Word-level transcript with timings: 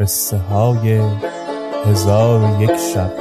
قصه 0.00 0.36
های 0.36 1.00
هزار 1.84 2.40
و 2.40 2.62
یک 2.62 2.76
شب. 2.76 3.12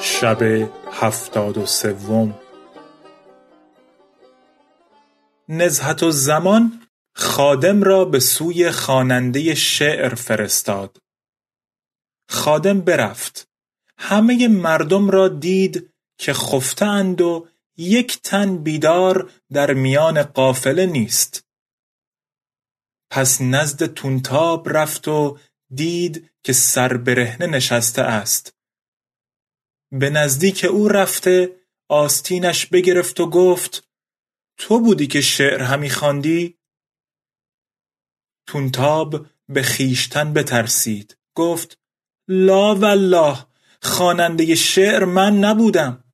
شب 0.00 0.42
هفتاد 0.92 1.58
و 1.58 1.66
سوم. 1.66 2.34
نزهت 5.48 6.02
زمان 6.10 6.81
خادم 7.14 7.82
را 7.82 8.04
به 8.04 8.20
سوی 8.20 8.70
خواننده 8.70 9.54
شعر 9.54 10.14
فرستاد. 10.14 10.98
خادم 12.28 12.80
برفت. 12.80 13.48
همه 13.98 14.48
مردم 14.48 15.10
را 15.10 15.28
دید 15.28 15.90
که 16.18 16.32
خفتند 16.32 17.20
و 17.20 17.48
یک 17.76 18.22
تن 18.22 18.58
بیدار 18.58 19.30
در 19.52 19.74
میان 19.74 20.22
قافله 20.22 20.86
نیست. 20.86 21.44
پس 23.10 23.40
نزد 23.40 23.86
تونتاب 23.86 24.68
رفت 24.68 25.08
و 25.08 25.38
دید 25.74 26.30
که 26.42 26.52
سر 26.52 26.96
برهنه 26.96 27.46
نشسته 27.46 28.02
است. 28.02 28.54
به 29.92 30.10
نزدیک 30.10 30.64
او 30.70 30.88
رفته 30.88 31.56
آستینش 31.88 32.66
بگرفت 32.66 33.20
و 33.20 33.30
گفت 33.30 33.88
تو 34.58 34.80
بودی 34.80 35.06
که 35.06 35.20
شعر 35.20 35.62
همی 35.62 35.90
خواندی؟ 35.90 36.58
تونتاب 38.46 39.26
به 39.48 39.62
خیشتن 39.62 40.32
بترسید. 40.32 41.16
گفت 41.36 41.78
لا 42.28 42.74
والله 42.74 43.46
خواننده 43.82 44.54
شعر 44.54 45.04
من 45.04 45.38
نبودم. 45.38 46.04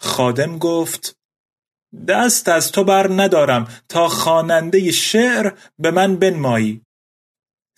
خادم 0.00 0.58
گفت 0.58 1.16
دست 2.08 2.48
از 2.48 2.72
تو 2.72 2.84
بر 2.84 3.10
ندارم 3.10 3.68
تا 3.88 4.08
خواننده 4.08 4.92
شعر 4.92 5.58
به 5.78 5.90
من 5.90 6.16
بنمایی. 6.16 6.82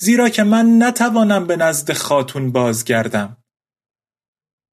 زیرا 0.01 0.29
که 0.29 0.43
من 0.43 0.83
نتوانم 0.83 1.47
به 1.47 1.57
نزد 1.57 1.93
خاتون 1.93 2.53
بازگردم. 2.53 3.37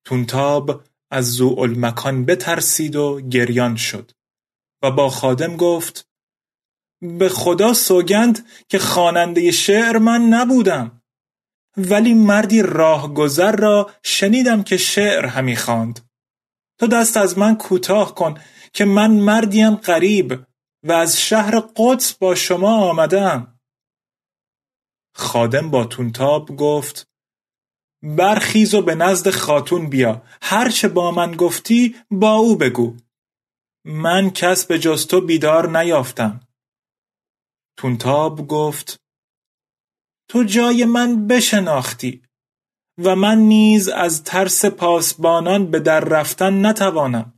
تونتاب 0.06 0.84
از 1.12 1.36
ذوالمکان 1.36 2.26
بترسید 2.26 2.96
و 2.96 3.22
گریان 3.22 3.76
شد 3.76 4.12
و 4.84 4.92
با 4.92 5.10
خادم 5.10 5.56
گفت 5.56 6.09
به 7.02 7.30
خدا 7.30 7.74
سوگند 7.74 8.48
که 8.70 8.80
خواننده 8.80 9.52
شعر 9.52 9.98
من 9.98 10.22
نبودم. 10.22 11.02
ولی 11.78 12.14
مردی 12.14 12.62
راهگذر 12.62 13.56
را 13.56 13.92
شنیدم 14.04 14.64
که 14.64 14.78
شعر 14.78 15.26
همی 15.26 15.56
خواند. 15.56 16.10
تو 16.80 16.88
دست 16.88 17.18
از 17.18 17.38
من 17.38 17.58
کوتاه 17.58 18.16
کن 18.16 18.42
که 18.74 18.86
من 18.86 19.12
مردیم 19.12 19.76
غریب 19.76 20.46
و 20.84 20.92
از 20.92 21.22
شهر 21.22 21.60
قدس 21.60 22.14
با 22.14 22.36
شما 22.36 22.90
آمدم. 22.90 23.60
خادم 25.16 25.72
با 25.72 25.86
تونتاب 25.86 26.56
گفت 26.56 27.08
برخیز 28.04 28.74
و 28.74 28.82
به 28.82 28.96
نزد 28.96 29.30
خاتون 29.30 29.90
بیا 29.90 30.22
هرچه 30.42 30.88
با 30.88 31.12
من 31.12 31.32
گفتی 31.32 31.96
با 32.12 32.32
او 32.32 32.56
بگو. 32.56 32.98
من 33.86 34.30
کس 34.30 34.66
به 34.66 34.80
جز 34.80 35.16
بیدار 35.16 35.78
نیافتم. 35.80 36.49
تونتاب 37.80 38.48
گفت 38.48 39.00
تو 40.30 40.44
جای 40.44 40.86
من 40.86 41.28
بشناختی 41.28 42.22
و 42.98 43.16
من 43.16 43.38
نیز 43.38 43.90
از 43.90 44.24
ترس 44.24 44.66
پاسبانان 44.66 45.72
به 45.72 45.80
در 45.80 46.00
رفتن 46.00 46.66
نتوانم. 46.66 47.34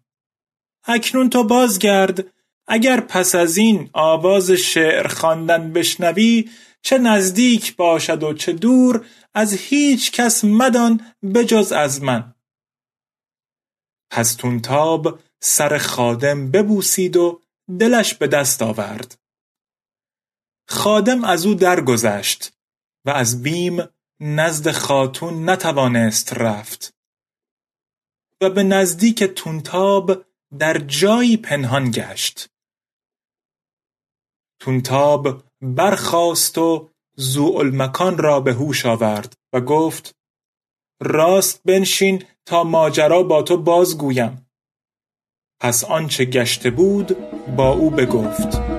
اکنون 0.88 1.30
تو 1.30 1.44
بازگرد 1.44 2.34
اگر 2.68 3.00
پس 3.00 3.36
از 3.36 3.58
این 3.58 3.90
آواز 3.94 4.52
شعر 4.52 5.08
خواندن 5.08 5.74
بشنوی 5.74 6.50
چه 6.82 6.98
نزدیک 6.98 7.76
باشد 7.76 8.24
و 8.24 8.34
چه 8.34 8.54
دور 8.54 9.06
از 9.34 9.54
هیچ 9.54 10.12
کس 10.12 10.44
مدان 10.44 11.02
بجز 11.36 11.72
از 11.72 12.04
من. 12.04 12.36
پس 14.12 14.34
تونتاب 14.36 15.20
سر 15.40 15.78
خادم 15.78 16.52
ببوسید 16.52 17.18
و 17.18 17.42
دلش 17.80 18.14
به 18.14 18.28
دست 18.28 18.62
آورد. 18.62 19.21
خادم 20.72 21.24
از 21.24 21.46
او 21.46 21.54
درگذشت 21.54 22.54
و 23.06 23.10
از 23.10 23.44
بیم 23.44 23.84
نزد 24.20 24.72
خاتون 24.72 25.50
نتوانست 25.50 26.34
رفت 26.34 26.94
و 28.42 28.50
به 28.50 28.64
نزدیک 28.64 29.24
تونتاب 29.24 30.26
در 30.60 30.78
جایی 30.78 31.38
پنهان 31.38 31.92
گشت. 31.92 32.50
تونتاب 34.60 35.44
برخاست 35.62 36.58
و 36.58 36.90
ذوالمکان 37.20 38.18
را 38.18 38.40
به 38.40 38.54
هوش 38.54 38.86
آورد 38.86 39.34
و 39.54 39.62
گفت 39.62 40.16
راست 41.02 41.64
بنشین 41.64 42.24
تا 42.46 42.64
ماجرا 42.64 43.24
با 43.24 43.42
تو 43.42 43.58
بازگویم. 43.58 44.48
پس 45.60 45.84
آنچه 45.84 46.26
گشته 46.26 46.70
بود 46.70 47.18
با 47.56 47.72
او 47.72 47.90
بگفت. 47.90 48.71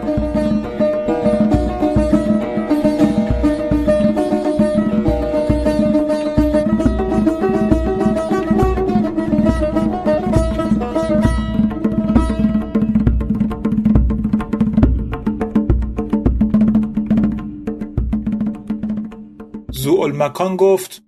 ذوالمکان 20.22 20.56
گفت 20.56 21.02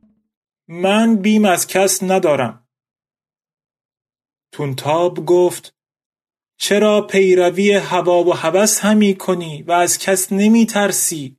من 0.68 1.16
بیم 1.16 1.44
از 1.44 1.66
کس 1.66 2.02
ندارم. 2.02 2.68
تونتاب 4.52 5.26
گفت 5.26 5.74
چرا 6.58 7.00
پیروی 7.00 7.72
هوا 7.72 8.24
و 8.24 8.34
هوس 8.34 8.80
همی 8.80 9.14
کنی 9.14 9.62
و 9.62 9.72
از 9.72 9.98
کس 9.98 10.32
نمی 10.32 10.66
ترسی؟ 10.66 11.38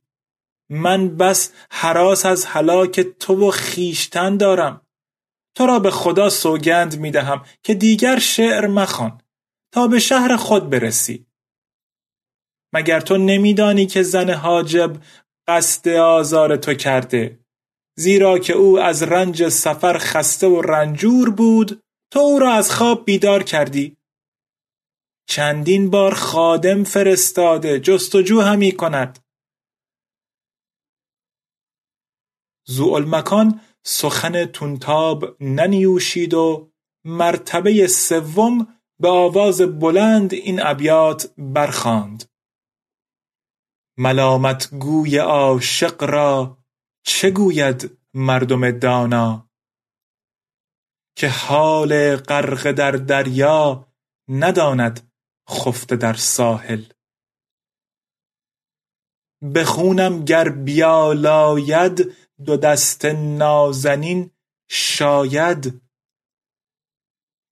من 0.70 1.16
بس 1.16 1.52
حراس 1.70 2.26
از 2.26 2.46
هلاک 2.46 3.00
تو 3.00 3.48
و 3.48 3.50
خیشتن 3.50 4.36
دارم. 4.36 4.86
تو 5.54 5.66
را 5.66 5.78
به 5.78 5.90
خدا 5.90 6.28
سوگند 6.30 7.00
می 7.00 7.10
دهم 7.10 7.44
که 7.62 7.74
دیگر 7.74 8.18
شعر 8.18 8.66
مخوان. 8.66 9.20
تا 9.72 9.86
به 9.86 9.98
شهر 9.98 10.36
خود 10.36 10.70
برسی. 10.70 11.26
مگر 12.72 13.00
تو 13.00 13.16
نمیدانی 13.16 13.86
که 13.86 14.02
زن 14.02 14.30
حاجب 14.30 14.96
قصد 15.48 15.88
آزار 15.88 16.56
تو 16.56 16.74
کرده؟ 16.74 17.45
زیرا 17.98 18.38
که 18.38 18.52
او 18.52 18.80
از 18.80 19.02
رنج 19.02 19.48
سفر 19.48 19.98
خسته 19.98 20.46
و 20.46 20.60
رنجور 20.60 21.30
بود 21.30 21.82
تو 22.12 22.20
او 22.20 22.38
را 22.38 22.52
از 22.52 22.70
خواب 22.70 23.04
بیدار 23.04 23.42
کردی. 23.42 23.96
چندین 25.28 25.90
بار 25.90 26.14
خادم 26.14 26.84
فرستاده 26.84 27.80
جستجو 27.80 28.40
همی 28.40 28.72
کند. 28.72 29.18
مکان 33.06 33.60
سخن 33.84 34.44
تونتاب 34.44 35.36
ننیوشید 35.40 36.34
و 36.34 36.70
مرتبه 37.04 37.86
سوم 37.86 38.66
به 39.00 39.08
آواز 39.08 39.60
بلند 39.60 40.34
این 40.34 40.66
ابیات 40.66 41.32
برخاند. 41.38 42.24
ملامت 43.98 44.74
گوی 44.74 45.18
عاشق 45.18 46.04
را 46.04 46.58
چه 47.06 47.30
گوید 47.30 47.98
مردم 48.14 48.70
دانا؟ 48.70 49.50
که 51.16 51.28
حال 51.28 52.16
غرق 52.16 52.72
در 52.72 52.90
دریا 52.90 53.92
نداند 54.28 55.12
خفته 55.50 55.96
در 55.96 56.14
ساحل. 56.14 56.84
به 59.42 59.64
خونم 59.64 60.24
گر 60.24 60.48
بیالاید 60.48 62.16
دو 62.44 62.56
دست 62.56 63.04
نازنین 63.04 64.30
شاید. 64.70 65.80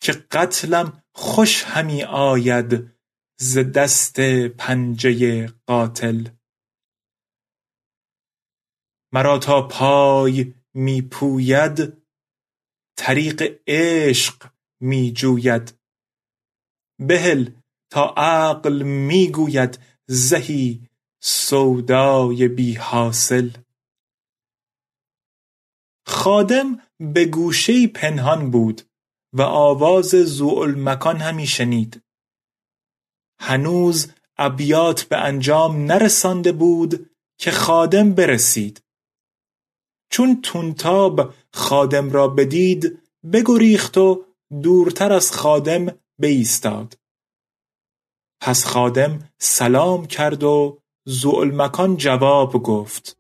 که 0.01 0.13
قتلم 0.13 1.03
خوش 1.13 1.65
همی 1.65 2.03
آید 2.05 2.91
ز 3.41 3.59
دست 3.59 4.21
پنجه 4.49 5.47
قاتل. 5.67 6.29
مرا 9.15 9.39
تا 9.39 9.69
پای 9.69 10.55
می 10.75 11.03
پوید 11.03 12.03
طریق 12.97 13.61
عشق 13.67 14.51
می 14.81 15.13
جوید 15.13 15.79
بهل 16.99 17.51
تا 17.91 18.15
عقل 18.17 18.83
می 18.83 19.31
گوید 19.31 19.79
زهی 20.07 20.89
سودای 21.21 22.49
بی 22.49 22.75
حاصل. 22.75 23.51
خادم 26.07 26.81
به 27.01 27.25
گوشه 27.25 27.87
پنهان 27.87 28.51
بود 28.51 28.83
و 29.33 29.43
آواز 29.43 30.15
مکان 30.77 31.17
همی 31.17 31.47
شنید. 31.47 32.03
هنوز 33.41 34.13
ابیات 34.37 35.03
به 35.03 35.17
انجام 35.17 35.85
نرسانده 35.85 36.53
بود 36.53 37.11
که 37.39 37.51
خادم 37.51 38.13
برسید. 38.13 38.84
چون 40.15 40.41
تونتاب 40.43 41.35
خادم 41.53 42.11
را 42.11 42.29
بدید 42.29 42.99
بگریخت 43.33 43.99
و 43.99 44.25
دورتر 44.63 45.13
از 45.13 45.33
خادم 45.33 45.87
بایستاد. 46.19 46.99
پس 48.41 48.65
خادم 48.67 49.19
سلام 49.39 50.07
کرد 50.07 50.45
و 50.45 50.79
مکان 51.53 51.97
جواب 51.97 52.53
گفت. 52.63 53.17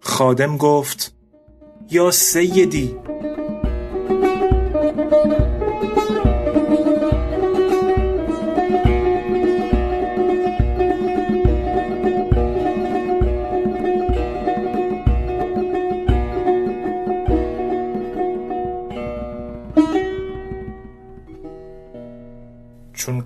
خادم 0.00 0.56
گفت 0.56 1.16
یا 1.90 2.10
سیدی 2.10 2.96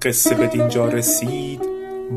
قصه 0.03 0.35
به 0.35 0.47
دینجا 0.47 0.89
رسید 0.89 1.61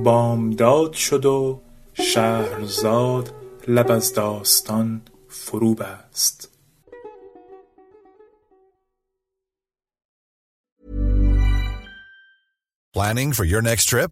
بامداد 0.04 0.94
شد 0.94 1.26
و 1.26 1.62
شهرزاد 1.94 3.34
لب 3.68 3.92
از 3.92 4.14
داستان 4.14 5.02
فرو 5.30 5.76
بست 5.76 6.50
Planning 12.96 13.34
for 13.34 13.46
your 13.46 13.62
next 13.62 13.86
trip? 13.90 14.12